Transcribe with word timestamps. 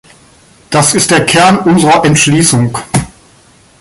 Das 0.71 0.95
ist 0.95 1.11
der 1.11 1.27
Kern 1.27 1.59
unserer 1.59 2.03
Entschließung. 2.03 2.75